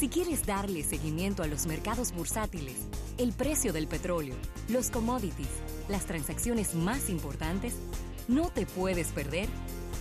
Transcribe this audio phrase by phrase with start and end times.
[0.00, 4.34] Si quieres darle seguimiento a los mercados bursátiles, el precio del petróleo,
[4.70, 5.50] los commodities,
[5.90, 7.76] las transacciones más importantes,
[8.26, 9.46] no te puedes perder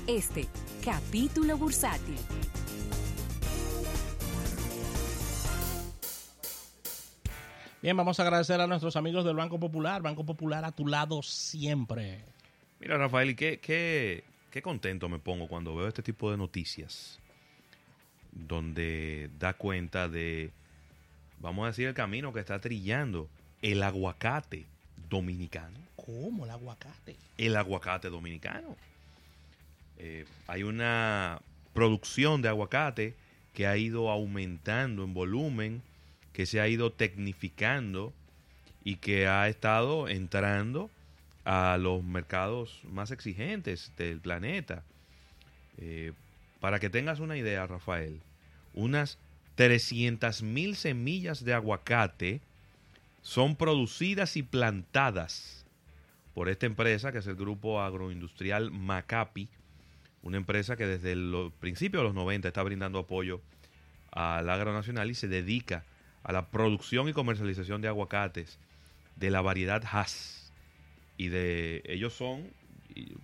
[0.07, 0.45] este
[0.85, 2.15] capítulo bursátil.
[7.81, 10.01] Bien, vamos a agradecer a nuestros amigos del Banco Popular.
[10.01, 12.23] Banco Popular a tu lado siempre.
[12.79, 17.18] Mira, Rafael, y qué, qué, qué contento me pongo cuando veo este tipo de noticias
[18.31, 20.51] donde da cuenta de,
[21.39, 23.29] vamos a decir, el camino que está trillando
[23.61, 24.65] el aguacate
[25.09, 25.79] dominicano.
[25.95, 27.15] ¿Cómo el aguacate?
[27.37, 28.75] El aguacate dominicano.
[29.97, 31.41] Eh, hay una
[31.73, 33.15] producción de aguacate
[33.53, 35.81] que ha ido aumentando en volumen,
[36.33, 38.13] que se ha ido tecnificando
[38.83, 40.89] y que ha estado entrando
[41.43, 44.83] a los mercados más exigentes del planeta.
[45.77, 46.13] Eh,
[46.59, 48.21] para que tengas una idea, Rafael,
[48.73, 49.17] unas
[49.55, 52.41] 300 mil semillas de aguacate
[53.21, 55.65] son producidas y plantadas
[56.33, 59.49] por esta empresa, que es el grupo agroindustrial Macapi,
[60.21, 63.41] una empresa que desde el principio de los 90 está brindando apoyo
[64.11, 65.83] al agro nacional y se dedica
[66.23, 68.59] a la producción y comercialización de aguacates
[69.15, 70.51] de la variedad Hass.
[71.17, 72.49] Y de ellos son,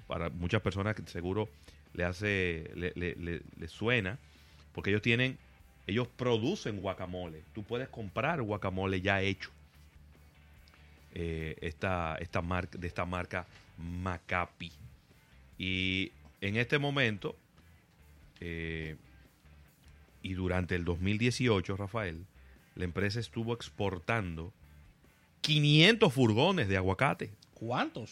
[0.08, 1.50] para muchas personas seguro
[1.96, 4.20] le hace, le, le, le, suena,
[4.74, 5.38] porque ellos tienen,
[5.88, 7.42] ellos producen guacamole.
[7.54, 9.50] Tú puedes comprar guacamole ya hecho.
[11.14, 14.72] Eh, esta, esta marca, de esta marca Macapi.
[15.58, 17.38] Y en este momento,
[18.42, 18.98] eh,
[20.22, 22.26] y durante el 2018, Rafael,
[22.76, 24.52] la empresa estuvo exportando
[25.42, 27.32] 500 furgones de aguacate.
[27.54, 28.12] ¿Cuántos?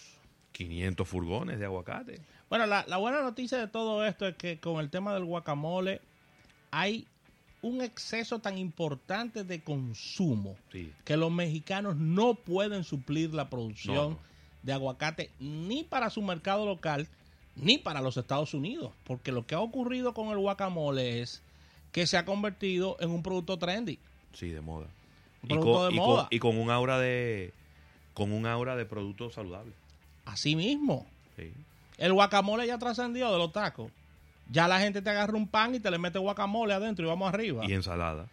[0.53, 2.21] 500 furgones de aguacate.
[2.53, 6.01] Bueno, la, la, buena noticia de todo esto es que con el tema del guacamole
[6.69, 7.07] hay
[7.63, 10.93] un exceso tan importante de consumo Sí.
[11.03, 14.19] que los mexicanos no pueden suplir la producción No,
[14.61, 17.07] de aguacate ni para su mercado local
[17.55, 18.91] ni para los Estados Unidos.
[19.03, 21.41] Porque lo que ha ocurrido con el guacamole es
[21.91, 23.97] que se ha convertido en un producto trendy.
[24.33, 24.85] Sí, de moda.
[25.41, 26.27] Un Y producto con, de y con- moda.
[26.29, 27.51] y con un aura de
[28.13, 29.73] con un aura de producto saludable.
[30.25, 31.07] Así mismo.
[31.35, 31.51] Sí.
[31.97, 33.91] El guacamole ya trascendió de los tacos.
[34.49, 37.33] Ya la gente te agarra un pan y te le mete guacamole adentro y vamos
[37.33, 37.65] arriba.
[37.65, 38.27] Y ensalada.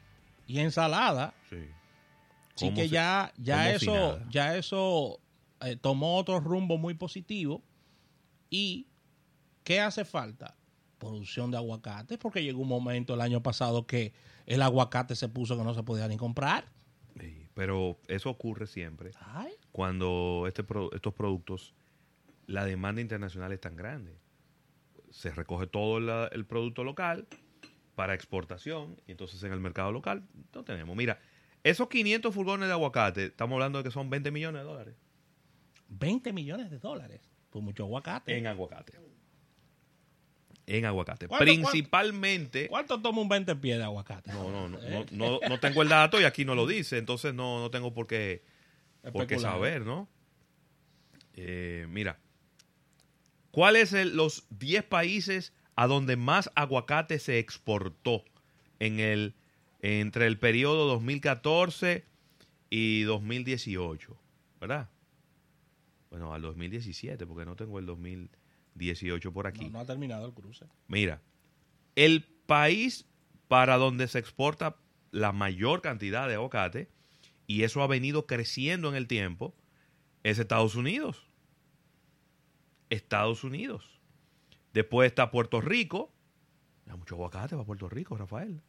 [0.46, 1.34] Y ensalada.
[1.48, 1.58] Sí.
[2.56, 5.20] Así que ya, ya si eso, ya eso
[5.62, 7.62] eh, tomó otro rumbo muy positivo.
[8.50, 8.86] ¿Y
[9.64, 10.56] qué hace falta?
[10.98, 14.12] Producción de aguacate, porque llegó un momento el año pasado que
[14.46, 16.66] el aguacate se puso que no se podía ni comprar.
[17.18, 21.72] Sí, Pero eso ocurre siempre Ay, cuando este pro- estos productos,
[22.50, 24.16] la demanda internacional es tan grande.
[25.10, 27.26] Se recoge todo la- el producto local
[27.94, 30.22] para exportación y entonces en el mercado local
[30.54, 30.96] no tenemos.
[30.96, 31.20] Mira,
[31.64, 34.94] esos 500 furgones de aguacate, estamos hablando de que son 20 millones de dólares
[35.88, 38.36] 20 millones de dólares por mucho aguacate.
[38.38, 38.92] en aguacate.
[40.66, 41.26] En aguacate.
[41.26, 42.68] ¿Cuánto- Principalmente...
[42.68, 44.30] ¿Cuánto toma un 20 pies de aguacate?
[44.32, 47.34] No, no, no, no, no, no tengo el dato y aquí no lo dice, entonces
[47.34, 48.44] no, no tengo por qué,
[49.12, 50.08] por qué saber, ¿no?
[51.34, 52.18] Eh, mira,
[53.50, 58.24] ¿cuáles son los 10 países a donde más aguacate se exportó
[58.78, 59.34] en el,
[59.80, 62.04] entre el periodo 2014
[62.70, 64.16] y 2018?
[64.60, 64.90] ¿Verdad?
[66.10, 69.66] Bueno, al 2017, porque no tengo el 2018 por aquí.
[69.66, 70.66] No, no ha terminado el cruce.
[70.88, 71.22] Mira,
[71.94, 73.06] el país
[73.48, 74.76] para donde se exporta
[75.12, 76.88] la mayor cantidad de aguacate,
[77.46, 79.56] y eso ha venido creciendo en el tiempo,
[80.22, 81.29] es Estados Unidos.
[82.90, 83.98] Estados Unidos.
[84.72, 86.12] Después está Puerto Rico.
[86.88, 88.60] Hay mucho aguacate para Puerto Rico, Rafael.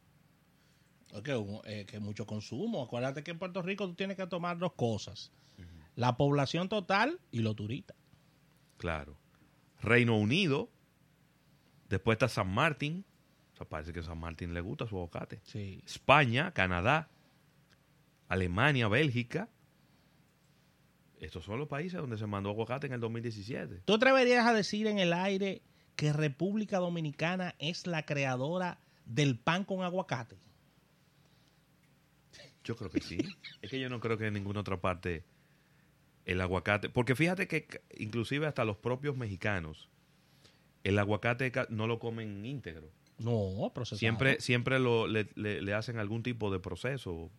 [1.12, 2.82] Un- eh, que mucho consumo.
[2.82, 5.30] Acuérdate que en Puerto Rico tú tienes que tomar dos cosas.
[5.94, 7.94] La población total y los turistas.
[8.78, 9.14] Claro.
[9.82, 10.70] Reino Unido.
[11.90, 13.04] Después está San Martín.
[13.52, 15.40] O sea, parece que a San Martín le gusta su aguacate.
[15.44, 15.82] Sí.
[15.84, 17.10] España, Canadá,
[18.28, 19.50] Alemania, Bélgica.
[21.22, 23.82] Estos son los países donde se mandó aguacate en el 2017.
[23.84, 25.62] ¿Tú atreverías a decir en el aire
[25.96, 30.36] que República Dominicana es la creadora del pan con aguacate?
[32.64, 33.18] Yo creo que sí.
[33.60, 35.24] es que yo no creo que en ninguna otra parte
[36.24, 36.88] el aguacate...
[36.88, 37.66] Porque fíjate que
[37.98, 39.88] inclusive hasta los propios mexicanos,
[40.84, 42.88] el aguacate ca- no lo comen íntegro.
[43.18, 43.98] No, procesado.
[43.98, 47.30] Siempre, siempre lo, le, le- le hacen algún tipo de proceso.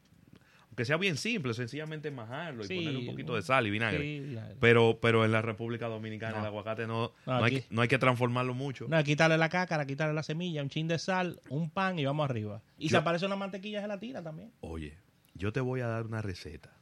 [0.74, 4.00] Aunque sea bien simple, sencillamente majarlo y ponerle un poquito de sal y vinagre.
[4.02, 4.56] Sí, vinagre.
[4.60, 6.40] Pero, pero en la República Dominicana No.
[6.40, 8.88] el aguacate no, No, no, hay, que- no hay que transformarlo mucho.
[8.90, 12.28] No, quitarle la cácara, quitarle la semilla, un chin de sal, un pan y vamos
[12.28, 12.64] arriba.
[12.80, 14.52] Y Yo- se aparece una mantequilla gelatina también.
[14.62, 14.98] Oye,
[15.36, 16.76] yo te voy a dar una receta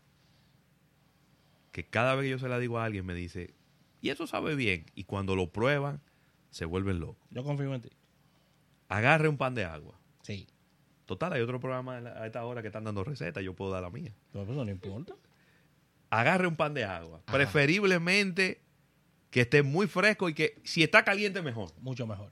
[1.74, 3.54] que cada vez que yo se la digo a alguien me dice,
[4.00, 4.86] y eso sabe bien.
[4.96, 6.00] Y cuando lo prueban,
[6.50, 7.28] se vuelven locos.
[7.30, 7.90] Yo confío en ti.
[8.88, 10.00] Agarre un pan de agua.
[10.22, 10.48] Sí.
[11.06, 13.90] Total, hay otro programa a esta hora que están dando recetas, yo puedo dar la
[13.90, 14.14] mía.
[14.32, 15.14] Pero eso no importa.
[16.10, 17.22] Agarre un pan de agua.
[17.26, 17.34] Ajá.
[17.38, 18.62] Preferiblemente
[19.30, 21.72] que esté muy fresco y que si está caliente, mejor.
[21.80, 22.32] Mucho mejor.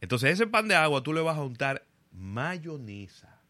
[0.00, 3.40] Entonces, ese pan de agua tú le vas a untar mayonesa.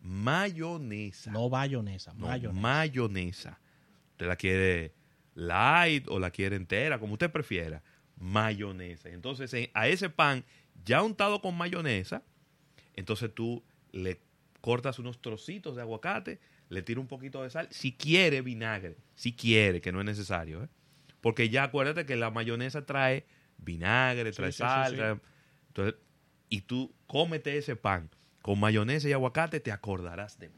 [0.00, 1.30] Mayonesa.
[1.30, 2.60] No bayonesa, No, mayonesa.
[2.60, 3.58] mayonesa.
[4.12, 4.94] Usted la quiere
[5.34, 7.82] light o la quiere entera, como usted prefiera.
[8.16, 9.08] Mayonesa.
[9.10, 10.44] Entonces, en- a ese pan
[10.84, 12.22] ya untado con mayonesa,
[12.98, 13.62] entonces tú
[13.92, 14.20] le
[14.60, 19.32] cortas unos trocitos de aguacate, le tiras un poquito de sal, si quiere vinagre, si
[19.34, 20.68] quiere, que no es necesario, ¿eh?
[21.20, 23.24] Porque ya acuérdate que la mayonesa trae
[23.58, 24.96] vinagre, trae sí, sal, sí.
[24.96, 25.20] trae-
[25.68, 25.94] entonces,
[26.48, 28.10] y tú cómete ese pan
[28.42, 30.54] con mayonesa y aguacate, te acordarás de mí.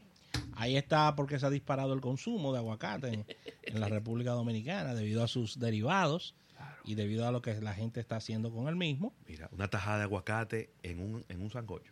[0.53, 3.25] Ahí está porque se ha disparado el consumo de aguacate en,
[3.63, 6.35] en la República Dominicana debido a sus derivados
[6.83, 9.13] y debido a lo que la gente está haciendo con el mismo.
[9.27, 11.91] Mira, una tajada de aguacate en un, en un sancocho.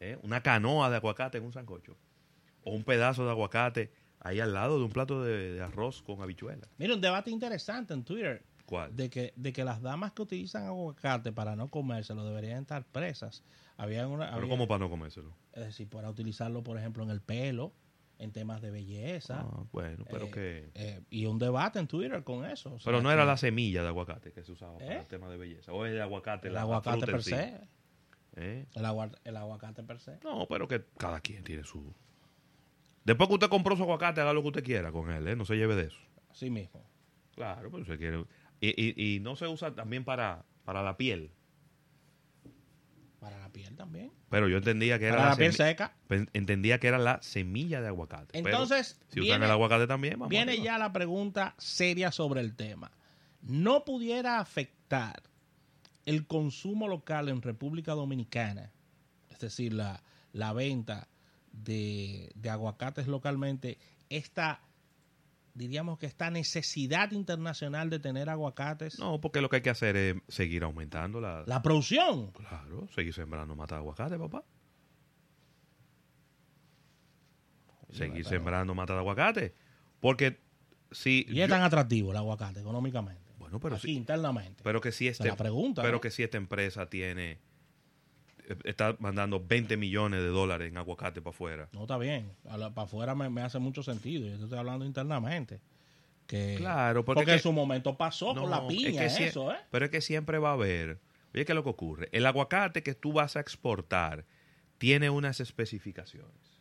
[0.00, 0.18] ¿Eh?
[0.22, 1.96] Una canoa de aguacate en un sancocho.
[2.64, 6.20] O un pedazo de aguacate ahí al lado de un plato de, de arroz con
[6.22, 6.66] habichuela.
[6.78, 8.94] Mira, un debate interesante en Twitter ¿Cuál?
[8.94, 13.42] de que, de que las damas que utilizan aguacate para no comérselo deberían estar presas.
[13.76, 15.34] Había una, Pero había- ¿cómo para no comérselo?
[15.52, 17.72] es decir, para utilizarlo, por ejemplo, en el pelo,
[18.18, 19.40] en temas de belleza.
[19.50, 20.70] Ah, bueno, pero Eh, que...
[20.74, 22.74] eh, y un debate en Twitter con eso.
[22.74, 24.98] o sea, Pero no era la semilla de aguacate que se usaba para ¿Eh?
[25.00, 25.72] el tema de belleza.
[25.72, 27.66] O el aguacate, el la, la aguacate fruta en per sí.
[28.36, 28.66] ¿Eh?
[28.74, 30.18] El, agua- el aguacate per se.
[30.22, 31.92] No, pero que cada quien tiene su...
[33.04, 35.36] Después que usted compró su aguacate, haga lo que usted quiera con él, ¿eh?
[35.36, 35.98] No se lleve de eso.
[36.30, 36.84] Así mismo.
[37.34, 38.24] Claro, pero se quiere...
[38.60, 41.32] Y, y- y no se usa también para, para la piel.
[43.18, 44.12] Para la piel también.
[44.30, 45.94] Pero yo entendía que era la piel seca.
[46.08, 48.28] Pen- entendía que era la semilla de aguacate.
[48.42, 52.40] Pero Entonces, si viene- usan el aguacate también, vamos Viene ya la pregunta seria sobre
[52.40, 52.90] el tema.
[53.42, 55.22] ¿No pudiera afectar
[56.10, 58.72] el consumo local en República Dominicana,
[59.30, 60.02] es decir, la,
[60.32, 61.08] la venta
[61.52, 63.78] de, de aguacates localmente,
[64.08, 64.60] esta,
[65.54, 69.96] diríamos que esta necesidad internacional de tener aguacates, No, porque lo que hay que hacer
[69.96, 71.44] es seguir aumentando la...
[71.46, 72.32] la producción?
[72.32, 74.42] Claro, seguir sembrando mata de aguacate, papá.
[77.92, 79.54] Seguir sembrando mata de aguacate.
[80.00, 80.38] Porque
[80.92, 81.24] si...
[81.28, 83.29] Y es yo- tan atractivo el aguacate económicamente.
[83.50, 83.94] Bueno, pero Aquí sí.
[83.94, 84.62] internamente.
[84.62, 86.00] Pero que si Esa es la pregunta, pero ¿no?
[86.00, 87.38] que si esta empresa tiene
[88.48, 91.68] eh, está mandando 20 millones de dólares en aguacate para afuera.
[91.72, 92.32] No está bien.
[92.44, 94.26] Para afuera me, me hace mucho sentido.
[94.28, 95.60] Yo estoy hablando internamente.
[96.26, 99.26] Que, Claro, porque porque, que- en su momento pasó No, con la es piña, que
[99.26, 99.56] eso, ¿eh?
[99.70, 101.00] Pero es que siempre va a haber.
[101.34, 102.08] Oye, ¿qué es lo que ocurre?
[102.12, 104.24] El aguacate que tú vas a exportar
[104.78, 106.60] tiene unas especificaciones.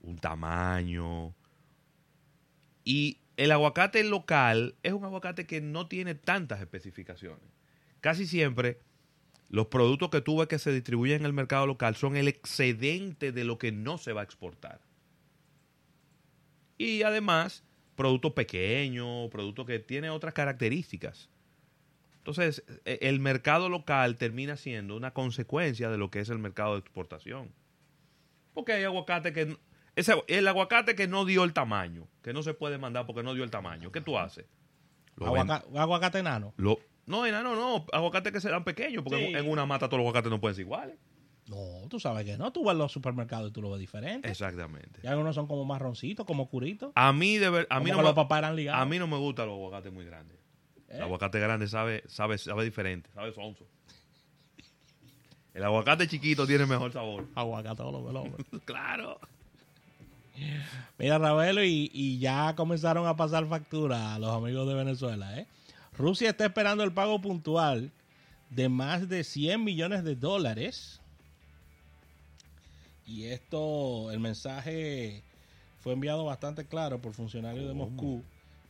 [0.00, 1.34] Un tamaño.
[2.84, 7.48] Y el aguacate local es un aguacate que no tiene tantas especificaciones.
[8.00, 8.80] Casi siempre
[9.48, 13.30] los productos que tú ves que se distribuyen en el mercado local son el excedente
[13.30, 14.80] de lo que no se va a exportar.
[16.78, 17.62] Y además,
[17.94, 21.30] productos pequeños, productos que tienen otras características.
[22.18, 26.72] Entonces, e- el mercado local termina siendo una consecuencia de lo que es el mercado
[26.72, 27.52] de exportación.
[28.52, 29.56] Porque hay aguacate que...
[29.98, 33.34] ese, el aguacate que no dio el tamaño, que no se puede mandar porque no
[33.34, 34.46] dio el tamaño, ¿qué tú haces?
[35.16, 36.54] Lo ven- Aguaca- aguacate enano.
[36.56, 39.34] lo- no, enano, no, aguacates que serán pequeños, porque Sí.
[39.34, 40.96] en, una mata todos los aguacates no pueden ser iguales.
[41.48, 42.52] No, tú sabes que no.
[42.52, 44.28] Tú vas a los supermercados y tú lo ves diferente.
[44.30, 45.00] Exactamente.
[45.02, 46.92] Y algunos son como marroncitos, como curitos.
[46.94, 48.82] A mí, de ver, a mí, no me, los papás eran ligados.
[48.82, 50.36] a mí no me gustan los aguacates muy grandes.
[50.88, 50.96] ¿Eh?
[50.96, 53.66] El aguacate grande sabe, sabe, sabe diferente, sabe sonso.
[55.54, 57.26] El aguacate chiquito tiene mejor sabor.
[57.34, 58.24] Aguacate lo
[58.66, 59.18] claro.
[60.98, 65.38] Mira, Ravelo, y, y ya comenzaron a pasar factura a los amigos de Venezuela.
[65.38, 65.46] ¿eh?
[65.96, 67.92] Rusia está esperando el pago puntual
[68.50, 71.00] de más de 100 millones de dólares.
[73.06, 75.22] Y esto, el mensaje
[75.80, 77.90] fue enviado bastante claro por funcionarios de ¿Cómo?
[77.90, 78.22] Moscú,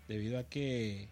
[0.06, 1.08] debido a que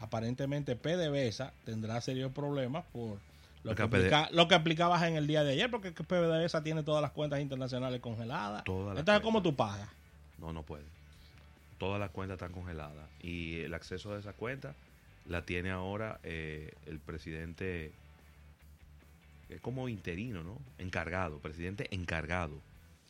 [0.00, 3.18] aparentemente PDVSA tendrá serios problemas por
[3.62, 7.02] lo que, explica- lo que explicabas en el día de ayer, porque PDVSA tiene todas
[7.02, 8.62] las cuentas internacionales congeladas.
[8.66, 9.42] Entonces, ¿cómo cuentas.
[9.42, 9.88] tú pagas?
[10.38, 10.84] No, no puede.
[11.78, 13.08] Todas las cuentas están congeladas.
[13.20, 14.74] Y el acceso a esa cuenta
[15.26, 17.92] la tiene ahora eh, el presidente,
[19.48, 20.58] es como interino, ¿no?
[20.78, 22.60] Encargado, presidente encargado.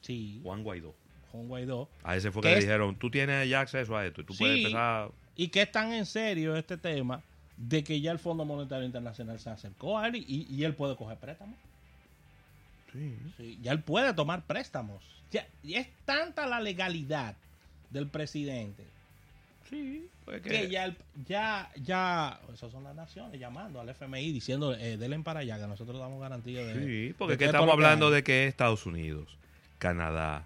[0.00, 0.94] Sí, Juan Guaidó.
[1.32, 1.88] Juan Guaidó.
[2.02, 2.64] A ese fue ¿Qué que le es?
[2.64, 4.62] dijeron, tú tienes ya acceso a esto y tú puedes Sí.
[4.64, 5.10] empezar...
[5.34, 7.22] Y que es tan en serio este tema
[7.56, 10.96] de que ya el Fondo Monetario Internacional se acercó a él y, y él puede
[10.96, 11.56] coger préstamos.
[12.92, 13.16] Sí.
[13.36, 15.02] Sí, ya él puede tomar préstamos.
[15.30, 17.34] Ya- y es tanta la legalidad
[17.90, 18.84] del presidente
[19.68, 20.96] Sí, pues que- ya, el-
[21.26, 25.66] ya, ya, esas son las naciones llamando al FMI diciendo, eh, denle para allá, que
[25.66, 26.74] nosotros damos garantía de...
[27.08, 29.36] Sí, porque de que estamos hablando de que Estados Unidos,
[29.78, 30.44] Canadá,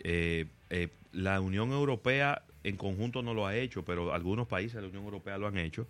[0.00, 4.82] eh, eh, la Unión Europea en conjunto no lo ha hecho, pero algunos países de
[4.82, 5.86] la Unión Europea lo han hecho.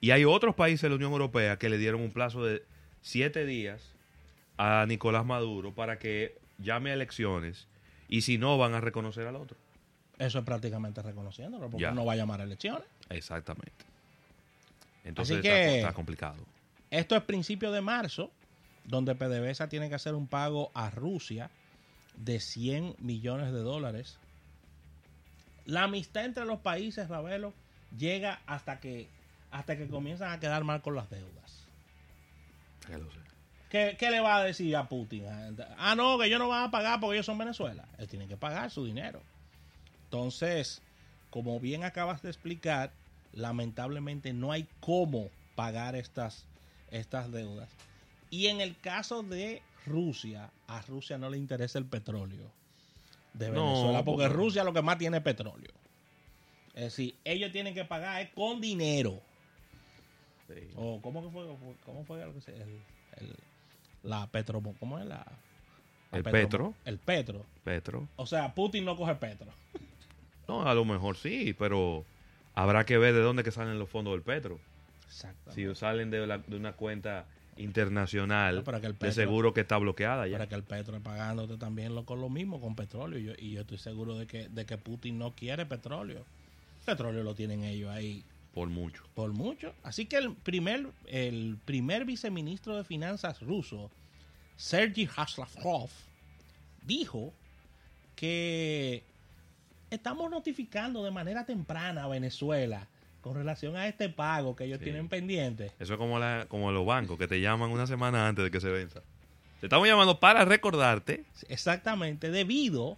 [0.00, 2.62] Y hay otros países de la Unión Europea que le dieron un plazo de
[3.02, 3.92] siete días
[4.58, 7.66] a Nicolás Maduro para que llame a elecciones
[8.08, 9.56] y si no van a reconocer al otro.
[10.18, 11.90] Eso es prácticamente reconociéndolo, porque Ya.
[11.92, 12.84] no va a llamar a elecciones.
[13.10, 13.84] Exactamente.
[15.04, 16.36] Entonces Así está, que- está complicado.
[16.90, 18.30] Esto es principio de marzo,
[18.84, 21.50] donde PDVSA tiene que hacer un pago a Rusia
[22.16, 24.18] de 100 millones de dólares.
[25.66, 27.52] La amistad entre los países, Ravelo,
[27.98, 29.08] llega hasta que,
[29.50, 31.66] hasta que comienzan a quedar mal con las deudas.
[32.86, 33.18] Que lo sé.
[33.68, 35.24] ¿Qué, qué le va a decir a Putin?
[35.76, 37.84] Ah, no, que ellos no van a pagar porque ellos son Venezuela.
[37.98, 39.20] Ellos tienen que pagar su dinero.
[40.04, 40.82] Entonces,
[41.30, 42.92] como bien acabas de explicar,
[43.32, 46.46] lamentablemente no hay cómo pagar estas,
[46.92, 47.68] estas deudas.
[48.30, 52.52] Y en el caso de Rusia, a Rusia no le interesa el petróleo
[53.38, 55.70] de No, Venezuela, porque porque- Rusia lo que más tiene es petróleo.
[56.74, 59.20] Es decir, ellos tienen que pagar es con dinero.
[60.48, 60.68] Sí.
[60.76, 61.46] O ¿cómo que fue?
[61.84, 62.80] ¿Cómo fue algo que se- el,
[63.18, 63.36] el-
[64.02, 65.26] la petro, cómo es la,
[66.12, 66.74] la El petro.
[66.84, 67.44] El petro.
[67.64, 68.08] Petro.
[68.16, 69.48] O sea, Putin no coge petro.
[70.46, 72.04] No, a lo mejor sí, pero
[72.54, 74.60] habrá que ver de dónde que salen los fondos del Petro.
[75.52, 77.26] Si salen de, la- de una cuenta
[77.56, 80.38] internacional, pero que el de Petro- seguro que está bloqueada ya.
[80.38, 83.18] Para que el petro pagándote también lo, con lo mismo, con petróleo.
[83.18, 86.24] Yo, y yo estoy seguro de que, de que Putin no quiere petróleo.
[86.84, 88.22] Petróleo lo tienen ellos ahí
[88.54, 89.02] Por mucho.
[89.14, 89.74] por mucho.
[89.82, 93.90] Así que el primer, el primer viceministro de Finanzas ruso,
[94.56, 95.90] Sergei Haslavkov,
[96.82, 97.32] dijo
[98.14, 99.02] que
[99.90, 102.86] estamos notificando de manera temprana a Venezuela
[103.26, 104.84] con relación a este pago que ellos Sí.
[104.84, 105.72] tienen pendiente.
[105.80, 108.60] Eso es como, la, como los bancos que te llaman una semana antes de que
[108.60, 109.00] se venza.
[109.58, 111.24] Te estamos llamando para recordarte.
[111.48, 112.96] Exactamente, debido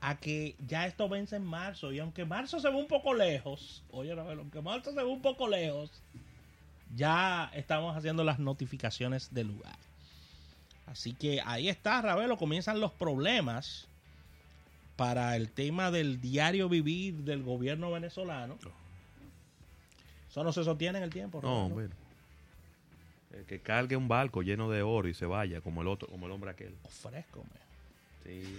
[0.00, 1.90] a que ya esto vence en marzo.
[1.92, 5.20] Y aunque marzo se ve un poco lejos, oye, Ravelo, aunque marzo se ve un
[5.20, 5.90] poco lejos,
[6.94, 9.74] ya estamos haciendo las notificaciones del lugar.
[10.86, 13.88] Así que ahí está, Ravelo, comienzan los problemas
[14.94, 18.58] para el tema del diario vivir del gobierno venezolano.
[20.36, 21.40] Eso no se sostiene en el tiempo.
[21.40, 21.72] No.
[23.32, 26.26] El que cargue un barco lleno de oro y se vaya, como el otro, como
[26.26, 26.74] el hombre aquel.
[26.84, 27.48] Ofrézcome.
[28.22, 28.58] Sí.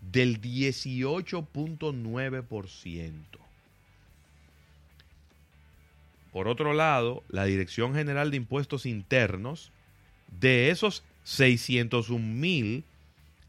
[0.00, 3.37] del 18.9%.
[6.32, 9.72] Por otro lado, la Dirección General de Impuestos Internos,
[10.40, 12.84] de esos 601 mil,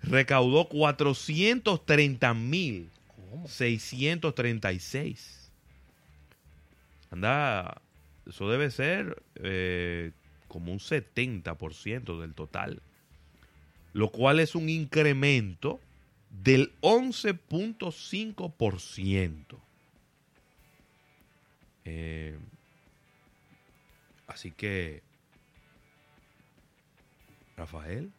[0.01, 2.89] recaudó 430 mil
[3.29, 3.47] ¿Cómo?
[3.47, 5.51] 636.
[7.11, 7.81] Anda,
[8.27, 10.11] eso debe ser eh,
[10.47, 12.81] como un 70% del total.
[13.93, 15.79] Lo cual es un incremento
[16.29, 19.59] del 11.5%.
[21.85, 22.37] Eh,
[24.29, 25.01] así que,
[27.57, 28.11] Rafael,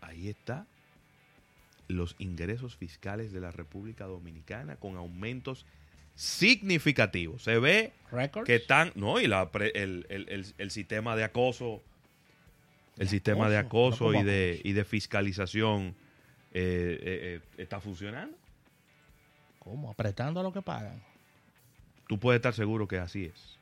[0.00, 0.66] ahí está.
[1.88, 5.64] los ingresos fiscales de la República Dominicana con aumentos
[6.16, 7.44] significativos.
[7.44, 8.44] Se ve Records.
[8.44, 11.80] que están, no, y la el, el- el- el sistema de acoso,
[12.98, 15.94] el sistema de acoso, no y de, y de fiscalización
[16.52, 18.36] eh, eh, eh, está funcionando.
[19.60, 19.88] ¿Cómo?
[19.88, 21.00] Apretando a lo que pagan.
[22.08, 23.58] Tú puedes estar seguro que así es.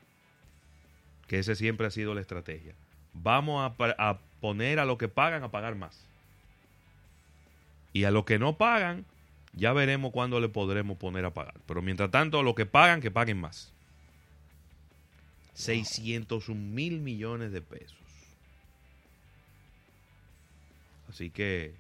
[1.27, 2.75] Que ese siempre ha sido la estrategia.
[3.13, 6.05] Vamos a, poner a lo que pagan a pagar más.
[7.93, 9.05] Y a lo que no pagan,
[9.53, 11.55] ya veremos cuándo le podremos poner a pagar.
[11.67, 13.73] Pero mientras tanto, a lo que pagan, que paguen más.
[15.55, 17.97] 600 mil millones de pesos.
[21.09, 21.73] Así que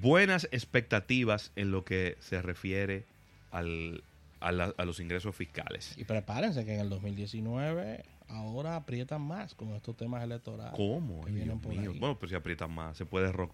[0.00, 3.04] buenas expectativas en lo que se refiere
[3.50, 4.02] al-
[4.46, 5.94] a, la- a los ingresos fiscales.
[5.96, 10.74] Y prepárense que en el 2019 ahora aprietan más con estos temas electorales.
[10.76, 11.24] ¿Cómo?
[11.26, 11.92] Ay, Dios mío.
[11.98, 13.52] Bueno, pues si aprietan más, se puede ro-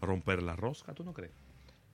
[0.00, 1.32] romper la rosca, ¿tú no crees?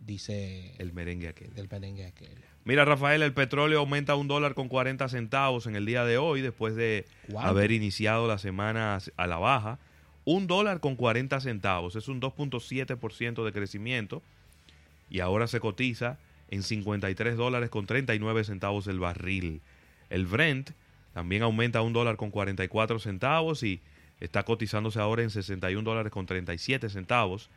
[0.01, 1.53] Dice El merengue aquel.
[1.55, 2.39] del merengue aquel.
[2.65, 6.41] Mira, Rafael, el petróleo aumenta un dólar con 40 centavos en el día de hoy,
[6.41, 7.05] después de
[7.37, 9.79] haber iniciado la semana a la baja.
[10.25, 14.23] Un dólar con 40 centavos, es un 2.7% de crecimiento.
[15.11, 16.19] Y ahora se cotiza
[16.51, 19.61] en 53 dólares con 39 centavos el barril.
[20.11, 20.71] El Brent
[21.13, 23.81] también aumenta un dólar con 44 centavos y
[24.21, 27.51] está cotizándose ahora en 61 dólares con 37 centavos.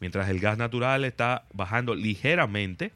[0.00, 2.92] Mientras el gas natural está bajando ligeramente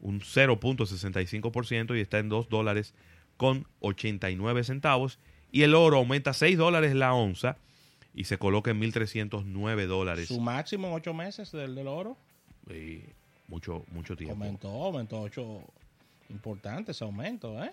[0.00, 2.94] un 0.65% y está en 2 dólares
[3.36, 5.18] con 89 centavos.
[5.50, 7.56] Y el oro aumenta 6 dólares la onza
[8.14, 10.28] y se coloca en 1.309 dólares.
[10.28, 12.16] Su máximo en ocho meses del, del oro
[12.68, 13.02] Y
[13.48, 14.34] mucho, mucho tiempo.
[14.34, 15.62] aumentó, aumentó ocho.
[16.28, 17.70] Importante ese aumento, ¿eh?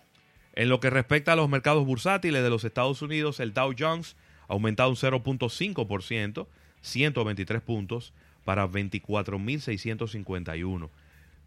[0.56, 4.16] En lo que respecta a los mercados bursátiles de los Estados Unidos, el Dow Jones
[4.48, 6.48] ha aumentado un 0.5%,
[6.82, 8.14] 123 puntos
[8.46, 10.90] para 24.651.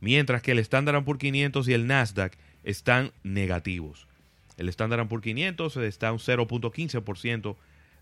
[0.00, 4.08] Mientras que el Standard Poor's 500 y el Nasdaq están negativos.
[4.56, 7.54] El Standard Poor's 500 está un 0.15%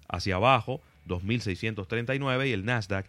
[0.08, 3.04] hacia abajo, 2.639, y el Nasdaq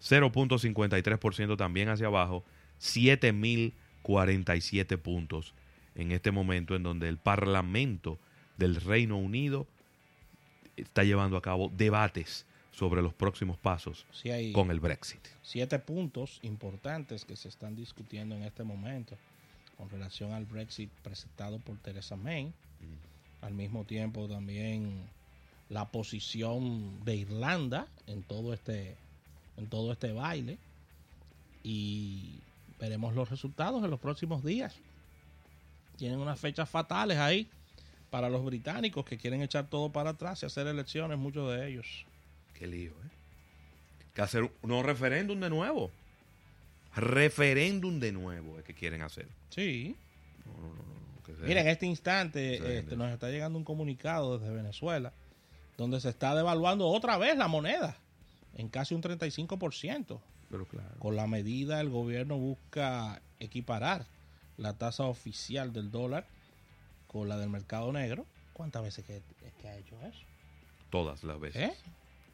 [0.00, 2.44] 0.53% también hacia abajo,
[2.80, 5.54] 7.047 puntos
[5.94, 8.18] en este momento en donde el Parlamento
[8.56, 9.66] del Reino Unido
[10.76, 15.20] está llevando a cabo debates sobre los próximos pasos Sí hay con el Brexit.
[15.42, 19.16] siete puntos importantes que se están discutiendo en este momento
[19.76, 22.52] con relación al Brexit presentado por Theresa May.
[23.40, 25.08] Al mismo tiempo también
[25.70, 28.96] la posición de Irlanda en todo este
[29.56, 30.58] en todo este baile
[31.62, 32.40] y
[32.78, 34.74] veremos los resultados en los próximos días.
[35.96, 37.48] Tienen unas fechas fatales ahí
[38.08, 42.04] para los británicos que quieren echar todo para atrás y hacer elecciones, muchos de ellos.
[42.54, 43.10] Qué lío, ¿eh?
[44.14, 45.90] Que hacer un referéndum de nuevo.
[46.96, 49.28] Referéndum de nuevo es que quieren hacer.
[49.50, 49.94] Sí,
[50.46, 50.90] No, no, no,
[51.46, 55.12] Mira, en este instante este, nos está llegando un comunicado desde Venezuela
[55.78, 57.96] donde se está devaluando otra vez la moneda
[58.54, 60.20] en casi un 35%.
[60.50, 60.98] Pero claro.
[60.98, 64.06] Con la medida, el gobierno busca equiparar
[64.56, 66.26] la tasa oficial del dólar
[67.06, 68.26] con la del mercado negro.
[68.52, 69.22] ¿Cuántas veces que,
[69.60, 70.20] que ha hecho eso?
[70.90, 71.70] Todas las veces.
[71.70, 71.74] ¿Eh?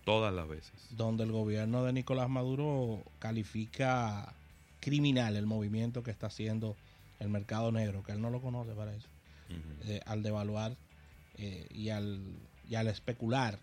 [0.05, 0.73] Todas las veces.
[0.91, 4.33] Donde el gobierno de Nicolás Maduro califica
[4.81, 6.77] criminal el movimiento que está haciendo
[7.19, 9.09] el mercado negro, que él no lo conoce para eso.
[9.85, 10.77] Eh, al devaluar
[11.39, 12.21] eh, y, al,
[12.69, 13.59] y al especular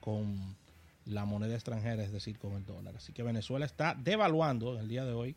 [0.00, 0.56] con
[1.06, 2.94] la moneda extranjera, es decir, con el dólar.
[2.96, 5.34] Así que Venezuela está devaluando en el día de hoy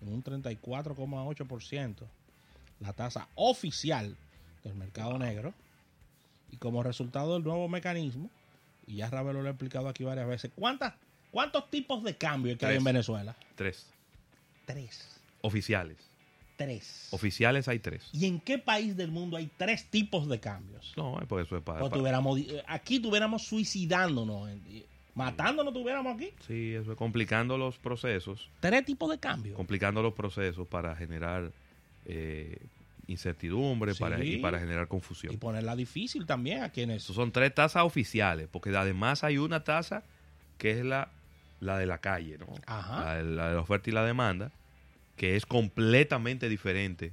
[0.00, 1.94] en un 34,8%
[2.80, 4.16] la tasa oficial
[4.62, 5.54] del mercado negro.
[6.50, 8.30] Y como resultado del nuevo mecanismo,
[8.86, 10.94] y ya Ravelo lo ha explicado aquí varias veces, ¿cuántas,
[11.30, 13.34] ¿cuántos tipos de cambio que hay en Venezuela?
[13.56, 13.86] Tres.
[14.64, 15.08] Tres.
[15.40, 15.96] Oficiales.
[16.56, 17.08] Tres.
[17.10, 18.08] Oficiales hay tres.
[18.12, 20.92] ¿Y en qué país del mundo hay tres tipos de cambios?
[20.96, 21.80] No, es por eso es para.
[21.80, 24.48] Para- tuviéramos, aquí tuviéramos suicidándonos,
[25.16, 26.30] matándonos tuviéramos aquí.
[26.46, 28.48] Sí, eso es complicando los procesos.
[28.60, 29.56] Tres tipos de cambios.
[29.56, 31.50] complicando los procesos para generar
[32.04, 32.58] eh,
[33.08, 35.32] incertidumbre para, y para generar confusión.
[35.34, 37.02] Y ponerla difícil también a quienes...
[37.04, 40.04] Esos son tres tasas oficiales, porque además hay una tasa
[40.58, 41.08] que es la,
[41.60, 42.46] la de la calle, ¿no?
[42.66, 43.04] Ajá.
[43.04, 44.52] La, de- la de la oferta y la demanda,
[45.16, 47.12] que es completamente diferente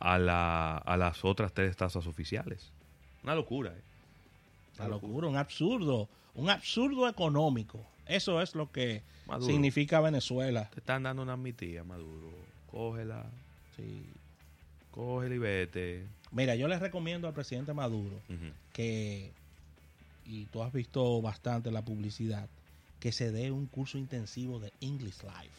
[0.00, 2.72] a, la, a las otras tres tasas oficiales.
[3.22, 3.82] Una locura, ¿eh?
[4.78, 6.08] Una locura, un absurdo.
[6.34, 7.84] Un absurdo económico.
[8.06, 9.50] Eso es lo que Maduro.
[9.52, 10.68] significa Venezuela.
[10.70, 12.30] Te están dando una amnistía, Maduro.
[12.70, 13.26] Cógela,
[13.76, 14.04] Sí.
[14.90, 16.06] cógela y vete.
[16.30, 18.18] Mira, yo les recomiendo al presidente Maduro
[18.72, 19.30] que,
[20.26, 22.48] y tú has visto bastante la publicidad,
[22.98, 25.52] que se dé un curso intensivo de English Life.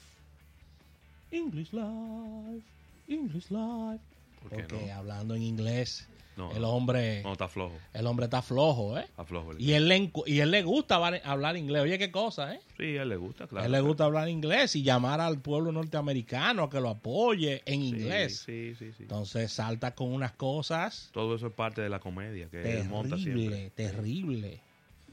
[1.31, 2.65] English Life,
[3.07, 4.03] English Life.
[4.41, 4.93] ¿Por qué Porque no?
[4.93, 7.75] hablando en inglés, No, el hombre, No, está flojo.
[7.93, 9.03] el hombre está flojo, ¿eh?
[9.03, 9.51] Está flojo.
[9.51, 11.83] el- Y él, le, y él le gusta hablar, inglés.
[11.83, 12.59] Oye, qué cosa, ¿eh?
[12.77, 13.61] Sí, a él le gusta, claro.
[13.63, 17.61] a él le gusta hablar inglés y llamar al pueblo norteamericano a que lo apoye
[17.65, 18.39] en Sí, inglés.
[18.45, 19.03] Sí, sí, sí.
[19.03, 23.15] Entonces salta con unas cosas Todo eso es parte de la comedia que él monta
[23.17, 23.69] siempre.
[23.69, 24.59] terrible, terrible.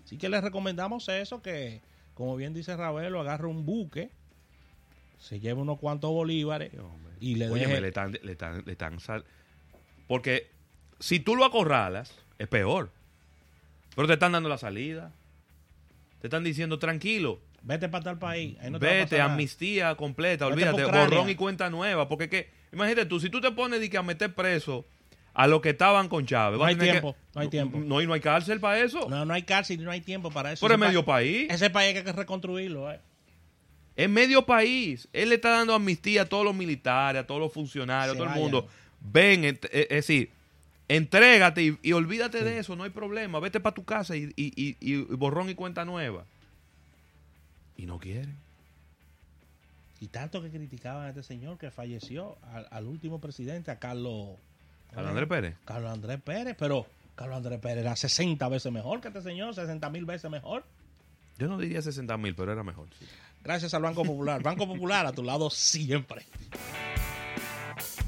[0.05, 1.83] Así que le recomendamos eso, que
[2.15, 4.11] como bien dice Ravelo, agarre un buque,
[5.19, 6.73] se lleve unos cuantos bolívares
[7.21, 7.81] y le Óyeme, deje...
[7.83, 9.25] le están, le están, le están sal-
[10.07, 10.49] Porque
[11.01, 12.91] si tú lo acorralas, es peor.
[13.97, 15.11] Pero te están dando la salida.
[16.21, 18.57] Te están diciendo, tranquilo, Vete para tal país.
[18.61, 19.33] ahí no te va a vete, pasar nada".
[19.33, 22.09] amnistía completa, Vete olvídate, borrón y cuenta nueva.
[22.09, 24.87] Porque que, imagínate tú, si tú te pones de que a meter preso
[25.35, 27.79] a los que estaban con Chávez, No hay tiempo, que- no hay tiempo.
[27.79, 29.09] No, y no hay cárcel para eso.
[29.11, 30.65] No, no hay cárcel y no hay tiempo para eso.
[30.67, 31.51] Pero es medio pa- país.
[31.51, 32.91] Ese país hay que reconstruirlo.
[32.91, 33.01] eh.
[33.97, 35.09] Es medio país.
[35.13, 38.25] Él le está dando amnistía a todos los militares, a todos los funcionarios, Se a
[38.25, 38.69] todo el mundo.
[39.01, 40.31] Ven, ent- eh, es decir,
[40.97, 43.39] entrégate y, y olvídate de eso, no hay problema.
[43.41, 46.25] Vete para tu casa y, y- y- y borrón y cuenta nueva.
[47.77, 48.37] Y no quieren.
[50.01, 54.31] Y tanto que criticaban a este señor que falleció, al, al último presidente, a Carlos...
[54.93, 55.57] Carlos Andrés Pérez.
[55.65, 59.89] Carlos Andrés Pérez, pero Carlos Andrés Pérez era 60 veces mejor que este señor, 60
[59.91, 60.65] mil veces mejor.
[61.39, 62.89] Yo no diría 60 mil, pero era mejor.
[62.99, 63.07] sí.
[63.45, 64.43] Gracias al Banco Popular.
[64.43, 66.27] Banco Popular a tu lado siempre.